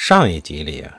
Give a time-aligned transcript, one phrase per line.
[0.00, 0.94] 上一集里啊，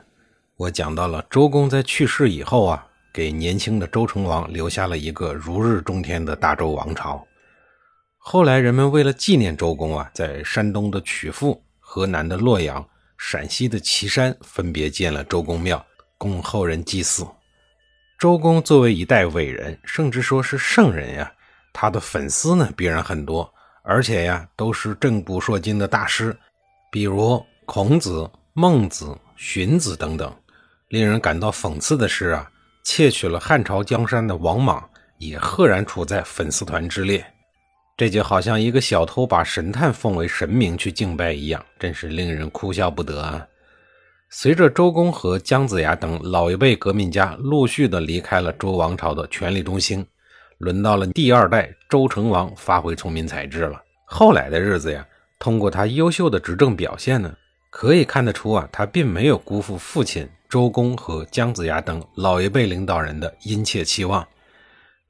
[0.57, 7.25] 我讲到了周公在去世以后啊，给年轻的周成王留下了一个如日中天的大周王朝。
[8.17, 12.85] 后来人们为了纪念周公啊，在山东的曲阜、河南的洛阳、
[13.17, 15.83] 陕西的岐山分别建了周公庙，
[16.17, 17.25] 供后人祭祀。
[18.19, 21.31] 周公作为一代伟人，甚至说是圣人呀，
[21.71, 23.49] 他的粉丝呢必然很多，
[23.81, 26.37] 而且呀都是正古烁今的大师，
[26.91, 28.29] 比如孔子。
[28.53, 30.33] 孟子、荀子等等，
[30.89, 32.51] 令人感到讽刺的是啊，
[32.83, 37.25] 窃取了汉朝江山的王莽也赫然处在粉丝团之列。
[37.95, 43.45] 这就好像一个小偷把神探奉为神明去敬拜一样，真是令人哭笑不得啊！
[44.29, 50.05] 随着周公和姜子牙等老一辈革命家陆续的离开了周王朝的权力中心，
[50.59, 53.81] 轮到了第二代周成王发挥聪明才智了。
[54.05, 55.05] 后来的日子呀，
[55.37, 57.33] 通过他优秀的执政表现呢。
[57.69, 64.27] 可以看得出啊，他并没有辜负父亲周公和姜子牙等老一辈领导人的殷切期望。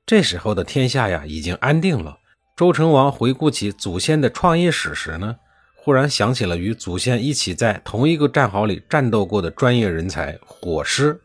[0.06, 2.18] 这时候的天下呀，已经安定了。
[2.58, 5.38] 周成王回顾起祖先的创业史时呢，
[5.76, 11.20] 忽然想起了与祖先一起在同一个战壕里战斗过的专业人才火师。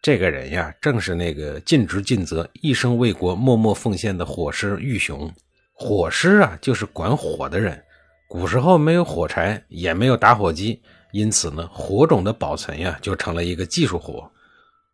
[0.00, 5.30] 这个人呀，正是那个尽职尽责、一生为国默默奉献的火师玉雄。
[5.72, 7.82] 火师啊，就是管火的人。
[8.30, 14.30] 古时候没有火柴，也没有打火机，因此呢，火种的保存呀，就成了一个技术活。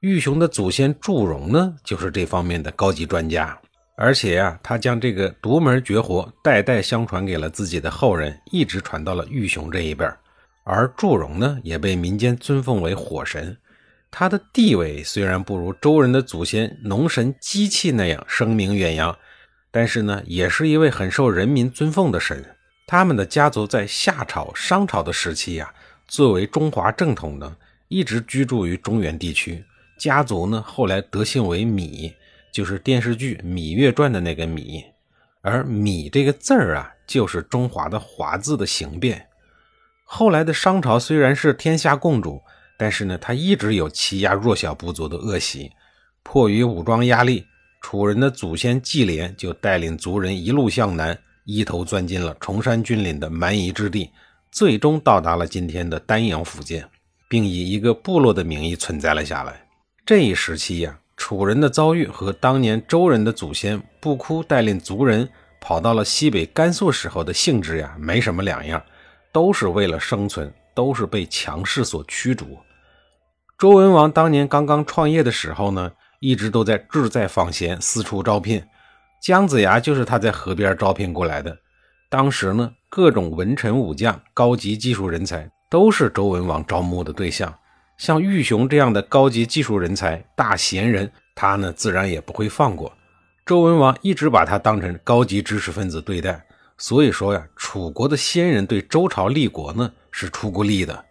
[0.01, 3.55] 玉熊的祖先祝融呢，就是这方面的高级专家，
[3.99, 10.07] 而且呀，他将这个独门绝活代代相传给了自己的后人，一直传到了玉熊这一辈
[10.65, 13.55] 而祝融呢，也被民间尊奉为火神，
[14.11, 19.15] 他的地位虽然不如周人的祖先农神机器那样声名远扬，
[19.71, 22.43] 但是呢，也是一位很受人民尊奉的神。
[22.89, 25.75] 他们的家族在夏朝、商朝的时期呀，
[26.07, 27.57] 作为中华正统呢，
[27.89, 29.65] 一直居住于中原地区。
[29.99, 32.15] 家族呢，后来得姓为芈，
[32.53, 34.85] 就是电视剧《芈月传》的那个芈。
[35.43, 39.27] 而芈这个字儿啊，就是中华的华字的形变。
[40.05, 42.41] 后来的商朝虽然是天下共主，
[42.79, 45.73] 但是呢，他一直有欺压弱小部族的恶习。
[46.23, 47.47] 迫于武装压力，
[47.81, 51.19] 楚人的祖先季连就带领族人一路向南。
[51.47, 54.11] 一头钻进了崇山峻岭的蛮夷之地，
[54.51, 56.83] 最终到达了今天的丹阳附近，
[57.31, 59.65] 并以一个部落的名义存在了下来。
[60.05, 65.29] 这一时期呀，楚人的遭遇和当年周人的祖先不哭带领族人
[65.61, 68.83] 跑到了西北甘肃时候的性质呀，没什么两样，
[69.33, 72.59] 都是为了生存，都是被强势所驱逐。
[73.57, 78.61] 周文王当年刚刚创业的时候呢，一直都在志在访贤，四处招聘。
[79.21, 81.57] 姜子牙就是他在河边招聘过来的。
[82.09, 87.53] 当时呢，各种文臣武将、高级技术人才都是周文王招募的对象。
[87.99, 92.93] 像玉熊这样的高级技术人才、大贤人，他呢自然也不会放过。
[93.45, 96.45] 周文王一直把他当成高级知识分子对待。
[96.79, 101.05] 所以说呀，楚国的先人对周朝立国呢是出过力的。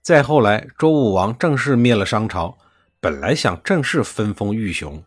[0.00, 2.56] 再后来，周武王正式灭了商朝，
[3.00, 5.02] 本来想正式分封玉熊。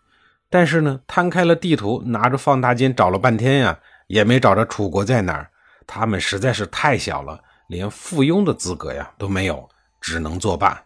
[0.54, 5.50] 但是呢，摊开了地图，拿着放大镜找了半天呀，也没找着楚国在哪儿。
[5.88, 9.68] 他们实在是太小了，连附庸的资格呀都没有，
[10.00, 10.84] 只能作罢。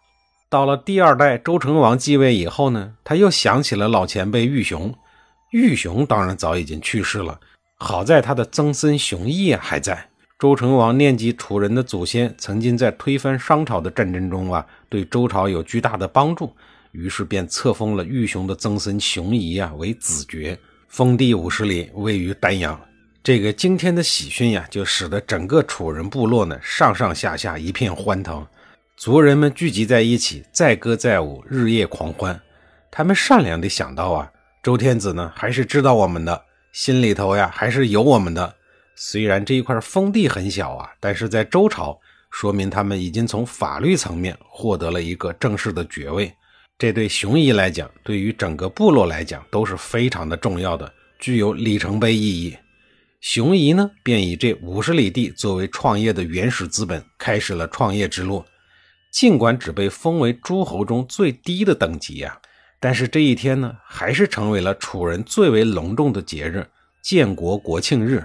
[0.47, 4.95] 到了第二代周成王继位以后呢，他又想起了老前辈玉熊。
[5.51, 7.37] 玉熊当然早已经去世了，
[7.75, 10.07] 好在他的曾孙熊毅还在。
[10.39, 16.55] 周成王念及楚人的祖先曾经在推翻商朝的战争中啊，对周朝有巨大的帮助。
[16.97, 20.57] 于是便册封了玉熊的曾孙熊仪啊为子爵，
[20.87, 22.79] 封地五十里，位于丹阳。
[23.21, 28.43] 这个惊天的喜讯呀，就使得整个楚人部落呢上上下下一片欢腾，
[28.95, 32.41] 族人们聚集在一起，载歌载舞，日夜狂欢。
[32.89, 34.31] 他们善良地想到啊，
[34.63, 38.55] 周天子呢还是知道我们的，心里头呀还是有我们的。
[38.95, 41.99] 虽然这一块封地很小啊，但是在周朝，
[42.31, 46.33] 说明他们已经从法律层面获得了一个正式的爵位。
[46.79, 52.55] 这对熊夷来讲，对于整个部落来讲都是非常的重要的，具有里程碑意义。
[53.19, 58.45] 熊夷呢，便以这五十里地作为创业的原始资本，开始了创业之路。
[59.11, 62.39] 尽管只被封为诸侯中最低的等级呀，
[62.79, 66.63] 但是这一天呢，还是成为了楚人最为隆重的节日——
[67.01, 68.23] 建国国庆日。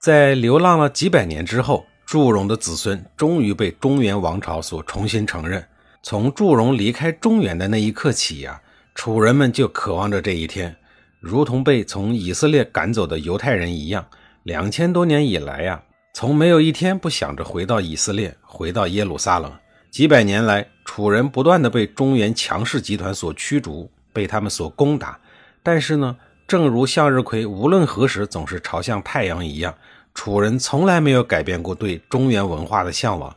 [0.00, 5.66] 在流浪了几百年之后，祝融的子孙终于被中原王朝所重新承认。
[6.10, 8.58] 从祝融离开中原的那一刻起呀，
[8.94, 10.74] 楚人们就渴望着这一天，
[11.20, 14.02] 如同被从以色列赶走的犹太人一样。
[14.44, 15.82] 两千多年以来呀，
[16.14, 19.52] 从没有一天不想着回到以色列，回到耶路撒冷。
[19.90, 25.20] 几百年来，楚人不断的被中原强势集团所驱逐，被他们所攻打。
[25.62, 26.16] 但是呢，
[26.46, 29.74] 正如向日葵无论何时总是朝向太阳一样，
[30.14, 33.36] 楚人从来没有改变过对中原文化的向往。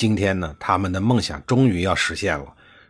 [0.00, 2.46] 今天呢，他们的梦想终于要实现了，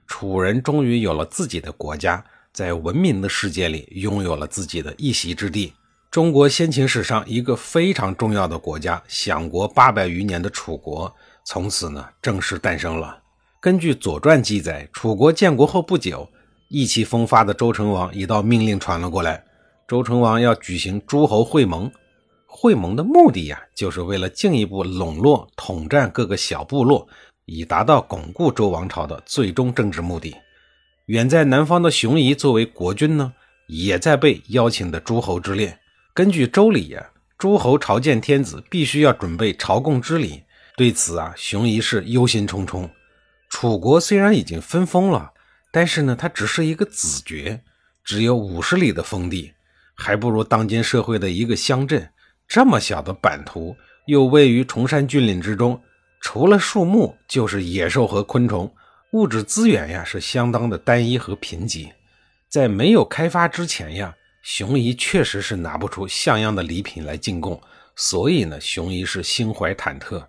[0.06, 5.72] 楚人终于有了自己的国家，在文明的世界里拥有了自己的一席之地。
[6.08, 11.12] 中国先秦史上一个非常重要的国家，享国八百余年的楚国。
[11.44, 13.18] 从此呢，正式诞生了。
[13.60, 16.30] 根据《左传》记载，楚国建国后不久，
[16.68, 19.42] 意气风发的周成王一道命令传了过来：
[19.88, 21.90] 周成王要举行诸侯会盟。
[22.52, 27.08] 会盟的目的呀，就是为了进一步笼络、统战各个小部落，
[27.46, 30.36] 以达到巩固周王朝的最终政治目的。
[31.06, 33.32] 远在南方的熊夷作为国君呢，
[33.68, 35.78] 也在被邀请的诸侯之列。
[36.12, 40.42] 根据周礼呀，诸侯朝见天子，必须要准备朝贡之礼。
[40.76, 42.90] 对此啊，熊夷是忧心忡忡。
[43.48, 45.30] 楚国虽然已经分封了，
[45.72, 47.62] 但是呢，它只是一个子爵，
[48.04, 49.52] 只有五十里的封地，
[49.94, 52.10] 还不如当今社会的一个乡镇。
[52.50, 53.76] 这么小的版图，
[54.06, 55.80] 又位于崇山峻岭之中，
[56.20, 58.68] 除了树木就是野兽和昆虫，
[59.12, 61.88] 物质资源呀是相当的单一和贫瘠。
[62.48, 64.12] 在没有开发之前呀，
[64.42, 67.62] 熊夷确实是拿不出像样的礼品来进贡，
[67.94, 70.20] 所以呢，熊夷是心怀忐忑。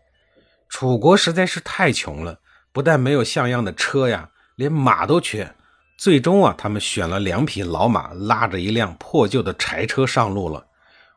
[0.70, 2.38] 楚国实在是太穷了，
[2.72, 5.52] 不但没有像样的车呀，连马都缺。
[5.98, 10.68] 最终啊，他们选了两匹老马，拉着一辆破旧的柴车上路了。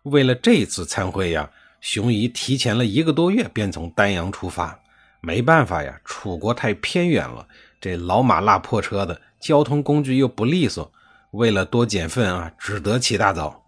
[0.05, 1.49] 为了这次参会呀，
[1.81, 4.79] 熊姨提前了一个多月便从丹阳出发。
[5.21, 7.47] 没办法呀，楚国太偏远了，
[7.81, 10.93] 这老马拉破车的交通工具又不利索。
[11.31, 13.65] 为了多减份啊，只得起大早。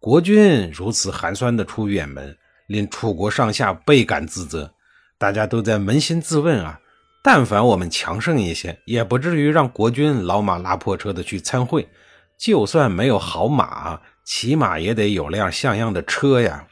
[0.00, 2.34] 国君如此寒酸的出远门，
[2.68, 4.72] 令楚国上下倍感自责。
[5.18, 6.80] 大家都在扪心自问啊，
[7.22, 11.86] 但凡我们强盛一些，也不至于让国君老马拉破车的去参会。
[12.38, 16.66] 就算没有好马，起码也得有辆像样的车呀。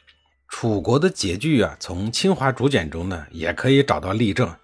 [0.47, 4.55] 楚国的拮据啊，从清华竹简中呢也可以找到例证。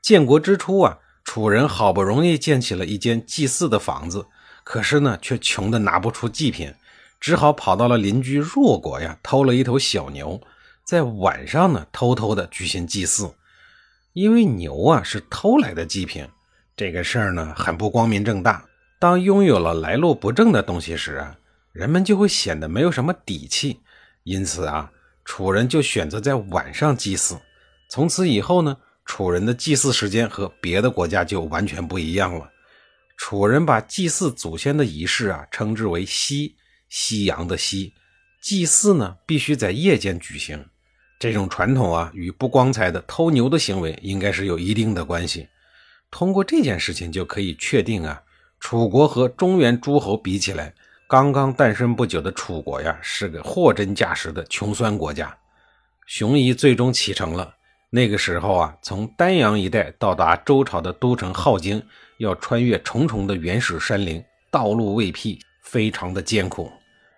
[0.00, 4.26] 建国之初啊，楚人好不容易建起了一间祭祀的房子，
[4.62, 6.72] 可是呢却穷得拿不出祭品，
[7.18, 10.40] 只好跑到了邻居弱国呀，偷了一头小牛。
[10.84, 13.34] 在晚上呢，偷偷的举行祭祀，
[14.12, 16.28] 因为牛啊是偷来的祭品，
[16.76, 18.64] 这个事儿呢很不光明正大。
[19.00, 21.36] 当拥有了来路不正的东西时啊，
[21.76, 23.80] 人们就会显得没有什么底气。
[24.22, 24.90] 因此啊，
[25.24, 27.38] 楚人就选择在晚上祭祀。
[27.90, 32.50] 从此以后呢，楚人的祭祀时间和别的国家就完全不一样了。
[33.18, 36.56] 楚人把祭祀祖先的仪式啊称之为夕，
[36.88, 37.92] 夕阳的夕。
[38.42, 40.64] 祭祀呢必须在夜间举行。
[41.18, 45.48] 这种传统啊，与不光彩的偷牛的行为应该是有一定的关系。
[46.10, 48.22] 通过这件事情就可以确定啊，
[48.60, 50.74] 楚国和中原诸侯比起来，
[51.08, 55.36] 刚刚诞生不久的楚国呀，是个货真价实的穷酸国家。
[56.04, 57.54] 熊夷最终启程了。
[57.90, 61.80] 那个时候啊，从丹阳一带到达周朝的都城镐京，
[62.18, 64.20] 要穿越重重的原始山林，
[64.50, 66.72] 道路未辟，非常的艰苦。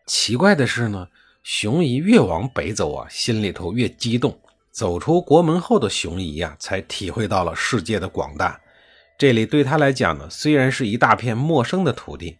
[0.07, 1.09] 奇怪的是呢。
[1.45, 4.38] 熊夷越往北走啊，心里头越激动。
[4.71, 8.61] 走出国门后的熊夷呀，才体会到了世界的广大。
[9.16, 12.37] 这里对他来讲呢，虽然是一大片陌生的土地，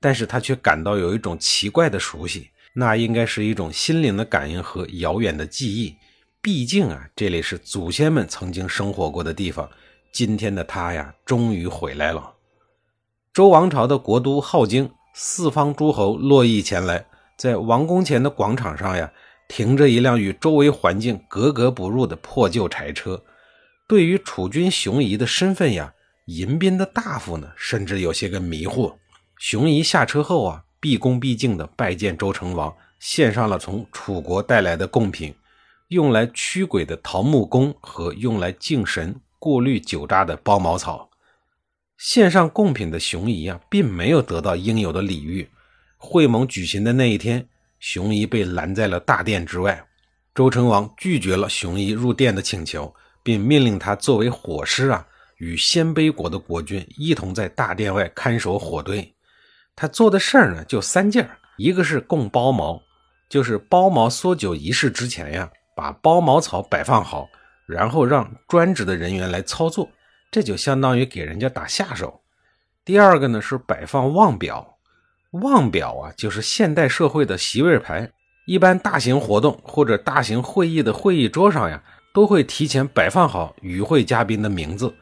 [0.00, 2.48] 但是他却感到有一种奇怪的熟悉。
[2.72, 5.96] 那应该是一种心灵的感应和遥远的记忆。
[6.40, 9.68] 毕竟啊，这里是祖先们曾经生活过的地方。
[10.12, 12.32] 今天的他呀，终于回来了。
[13.32, 17.04] 周王朝的国都镐京，四方诸侯络绎前来。
[17.36, 19.12] 在王宫前的广场上呀，
[19.48, 23.22] 停着一辆与周围环境格格不入的破旧柴车。
[23.88, 25.92] 对于楚军熊夷的身份呀，
[26.26, 28.94] 迎宾的大夫呢，甚至有些个迷惑。
[29.40, 35.34] 熊夷下车后啊，毕恭毕敬地拜见周成王，献上了从楚国带来的贡品，
[35.88, 41.08] 用来驱鬼的桃木弓和用来敬神、过滤酒渣的包茅草。
[41.96, 45.48] 献上贡品的熊夷啊，并没有得到应有的礼遇。
[45.96, 49.86] 会盟举行的那一天，熊夷被拦在了大殿之外。
[50.34, 55.06] 周成王拒绝了熊夷入殿的请求，并命令他作为火师啊，
[55.38, 59.14] 与鲜卑国的国君一同在大殿外看守火堆。
[59.74, 62.82] 他做的事儿呢，就三件儿一个是供包茅，
[63.28, 67.28] 就是包茅缩酒仪式之前呀，把包茅草摆放好，
[67.66, 69.90] 然后让专职的人员来操作，
[70.30, 72.20] 这就相当于给人家打下手。
[72.84, 74.78] 第二个呢是摆放望表，
[75.32, 78.10] 望表啊，就是现代社会的席位牌。
[78.46, 81.80] 一般大型活动或者大型会议的会议桌上呀，
[82.12, 84.92] 都会提前摆放好与会嘉宾的名字。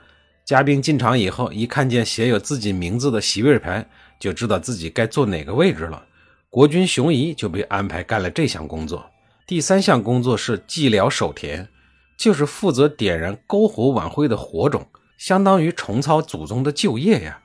[0.44, 6.04] 嘉宾进场以后，一看见写有自己名字的席位牌，就知道自己该坐哪个位置了。
[6.50, 9.08] 国君熊仪就被安排干了这项工作。
[9.46, 11.68] 第三项工作是祭辽守田，
[12.16, 17.40] 就是负责点燃篝火晚会的火种，相当于重操祖宗的旧业呀。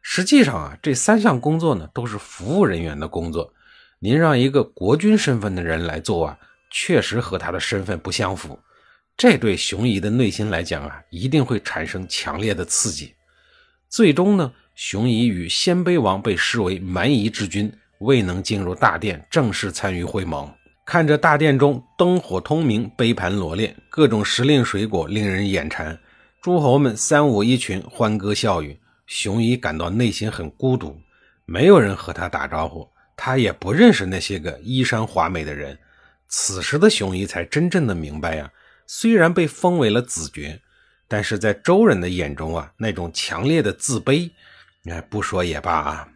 [0.00, 3.52] 实际上啊，这三项工作呢，都是服务人员的工作。
[4.00, 6.38] 您让一个国君身份的人来做啊，
[6.70, 8.58] 确实和他的身份不相符。
[9.16, 13.14] 这对熊仪的内心来讲啊，一定会产生强烈的刺激。
[13.88, 20.50] 最终呢，熊仪与鲜卑王被视为蛮夷之君，未能进入大殿正式参与会盟。
[20.84, 25.98] 看着大殿中灯火通明、杯盘罗列，各种时令水果令人眼馋，
[26.42, 31.00] 诸侯们三五一群欢歌笑语，熊仪感到内心很孤独，
[31.44, 32.88] 没有人和他打招呼。
[33.14, 35.78] 他也不认识那些个衣衫华美的人。
[36.28, 38.50] 此时的熊仪才真正的明白呀，
[38.86, 40.60] 虽然被封为了子爵，
[41.06, 44.30] 但是在周人的眼中啊，那种强烈的自卑，
[44.90, 46.08] 哎，不说也罢啊。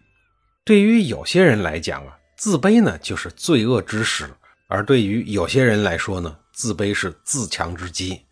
[0.64, 4.26] 对于有些人来讲啊，自卑呢就是罪恶之始；
[4.68, 8.22] 而对于有些人来说呢，自卑是自强之基。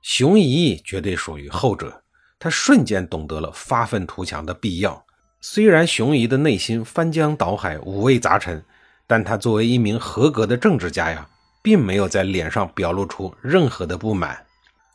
[0.00, 2.02] 熊仪绝对属于后者，
[2.38, 5.04] 他瞬间懂得了发愤图强的必要。
[5.40, 8.64] 虽然熊仪的内心翻江倒海、五味杂陈，
[9.06, 11.28] 但他作为一名合格的政治家呀，
[11.62, 14.46] 并没有在脸上表露出任何的不满。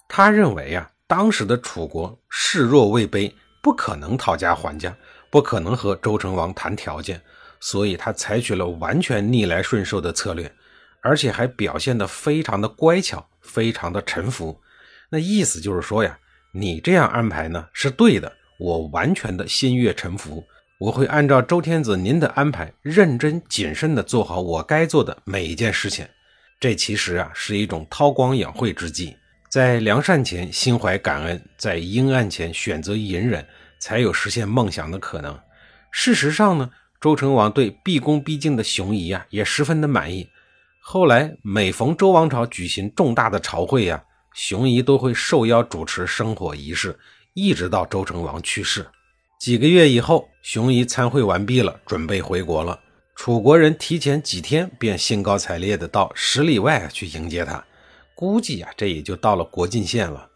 [0.07, 4.95] 他认为啊，当时的楚国势弱未卑，不可能讨价还价，
[5.29, 7.21] 不可能和周成王谈条件，
[7.59, 10.51] 所以他采取了完全逆来顺受的策略，
[11.01, 14.59] 而且还表现得非常的乖巧，非常的臣服。
[15.09, 16.17] 那意思就是说呀，
[16.53, 18.31] 你这样安排呢是对的。
[18.59, 20.45] 我完全的心悦诚服，
[20.79, 26.05] 我会按照周天子您的安排，认真谨慎地做好我该做的每一件事情。
[26.59, 29.15] 这其实啊是一种韬光养晦之计，
[29.49, 33.43] 在良善前心怀感恩，在阴暗前选择隐忍，
[33.79, 35.39] 才有实现梦想的可能。
[35.91, 36.69] 事实上呢，
[37.01, 40.29] 周成王对毕恭毕敬的熊仪啊也十分的满意。
[40.79, 44.03] 后来每逢周王朝举行重大的朝会呀，
[44.35, 46.99] 熊仪都会受邀主持生火仪式。
[47.33, 48.85] 一直到周成王去世，
[49.39, 52.79] 几个月以后，熊仪参会完毕了，准备回国了。
[53.15, 57.63] 楚国人提前几天便兴高采烈地到十里外去迎接他，
[58.19, 60.27] 估计啊，这也就到了国境线了。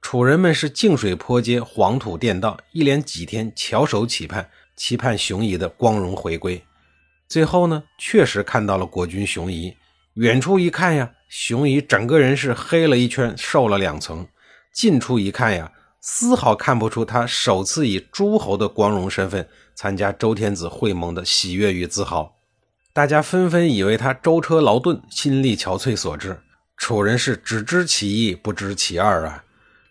[0.00, 6.64] 楚人们是净水坡街，黄土垫道，一连几天翘首企盼，期盼熊仪的光荣回归。
[7.28, 9.76] 最后呢，确实看到了国君熊仪。
[10.14, 14.24] 远处一看呀，熊仪整个人是黑了一圈，瘦了两层；
[14.72, 15.70] 近处一看呀。
[16.00, 22.38] 丝毫看不出他首次以诸侯的光荣身份参加周天子会盟的喜悦与自豪，
[22.94, 26.40] 大家纷纷以为他舟车劳顿、心力憔悴所致。
[26.76, 29.44] 楚人是只知其一，不知其二啊！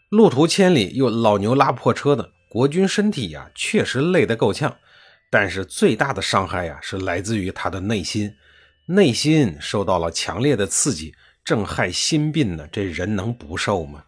[0.09, 4.73] 路途千里，又老牛拉破车的国君身体呀，确实累得够呛。
[5.29, 8.33] 但是最大的伤害呀，是来自于他的内心，
[8.85, 11.13] 内心受到了强烈的刺激，
[11.43, 12.65] 正害心病呢。
[12.71, 14.03] 这人能不受吗？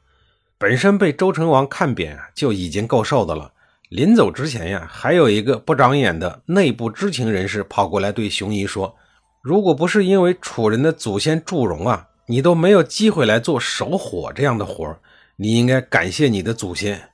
[0.57, 3.51] 本身被周成王看扁啊，就已经够受的了。
[3.89, 8.95] 临走之前呀，还有一个不长眼的内部知情人士跑过来对熊仪说
[9.41, 14.99] ：“如果不是因为楚人的祖先祝融啊，你都没有机会来做守火这样的活
[15.37, 17.09] 你应该感谢你的祖先。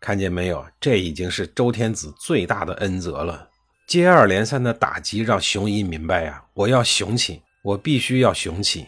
[0.00, 3.48] 看见没有，这已经是周天子最大的恩泽了。
[3.86, 8.86] 接二连三的打击让熊仪明白呀，我要雄起，我必须要雄起。”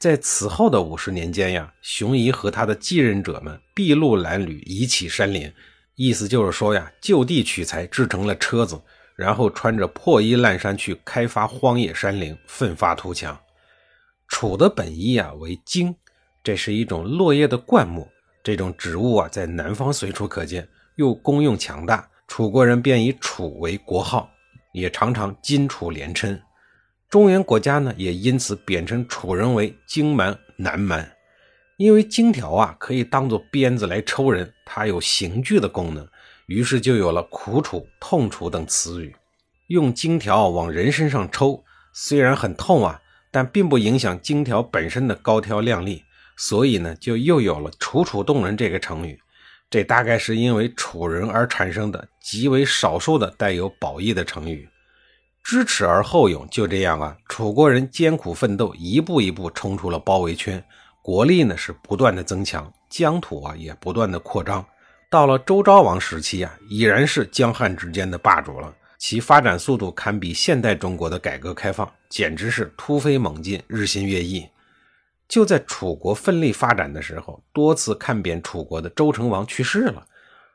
[0.00, 5.50] 在此后的五十年间呀，熊仪和他的继任者们筚路蓝缕，移起山林，
[5.96, 8.80] 意思就是说呀，就地取材制成了车子，
[9.16, 13.38] 然后穿着破衣烂衫去开发荒野山林，奋发图强。
[14.28, 15.94] 楚的本意啊为荆，
[16.42, 18.08] 这是一种落叶的灌木，
[18.42, 24.30] 这种植物啊在南方随处可见，又功用强大，楚国人便以楚为国号，
[24.72, 26.40] 也常常荆楚连称。
[27.08, 31.12] 中原国家呢，也因此贬称楚人为荆蛮、南蛮，
[31.76, 36.08] 因为荆条啊可以当做鞭子来抽人，它有刑具的功能，
[36.46, 39.14] 于是就有了苦楚、痛楚等词语。
[39.68, 43.00] 用荆条往人身上抽，虽然很痛啊，
[43.34, 46.04] 但并不影响荆条本身的高挑靓丽，
[46.36, 49.18] 所以呢，就又有了楚楚动人这个成语。
[49.68, 54.68] 这大概是因为楚人而产生的极为少数的带有褒义的成语。
[55.42, 60.64] 知耻而后勇，就这样啊，楚国人艰苦奋斗，一步一步冲出了包围圈，
[61.02, 64.64] 国力呢是不断的增强，疆土啊也不断的扩张。
[65.10, 68.72] 到了周昭王时期啊，已然是江汉之间的霸主了，
[69.06, 74.48] 其发展速度堪比现代中国的改革开放，简直是突飞猛进，日新月异。
[75.28, 80.06] 就在楚国奋力发展的时候，多次看扁楚国的周成王去世了。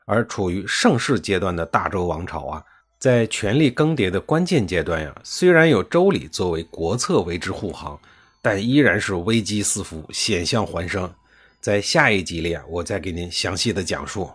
[0.04, 2.64] 而处于盛世阶段的大周王朝啊，
[2.98, 7.96] 在权力更迭的关键阶段呀，虽然有周礼作为国策为之护航，
[8.42, 11.08] 但依然是危机四伏，险象环生。
[11.60, 14.28] 在下一集里啊，我再给您详细的讲述。